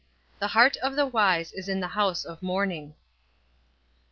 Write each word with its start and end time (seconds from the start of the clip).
The 0.39 0.47
heart 0.47 0.77
of 0.77 0.95
the 0.95 1.05
wise 1.05 1.53
is 1.53 1.69
in 1.69 1.79
the 1.79 1.89
house 1.89 2.25
of 2.25 2.41
mourning." 2.41 2.95